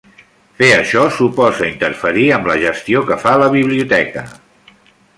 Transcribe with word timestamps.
Fer 0.61 0.69
això 0.77 1.03
suposa 1.17 1.67
interferir 1.73 2.25
amb 2.39 2.51
la 2.53 2.57
gestió 2.65 3.07
que 3.13 3.19
fa 3.27 3.37
la 3.45 3.55
biblioteca. 3.61 4.29